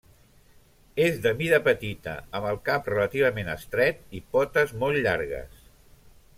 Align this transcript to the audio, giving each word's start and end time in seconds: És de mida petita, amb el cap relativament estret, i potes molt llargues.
És 1.07 1.19
de 1.25 1.33
mida 1.41 1.59
petita, 1.67 2.15
amb 2.39 2.49
el 2.53 2.57
cap 2.71 2.89
relativament 2.95 3.53
estret, 3.57 4.03
i 4.21 4.25
potes 4.37 4.77
molt 4.85 5.07
llargues. 5.09 5.65